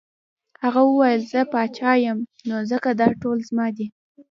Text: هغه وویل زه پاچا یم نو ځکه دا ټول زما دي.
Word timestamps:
هغه 0.63 0.81
وویل 0.85 1.21
زه 1.31 1.41
پاچا 1.51 1.91
یم 2.05 2.19
نو 2.49 2.55
ځکه 2.71 2.89
دا 3.01 3.09
ټول 3.21 3.37
زما 3.49 3.67
دي. 3.77 3.87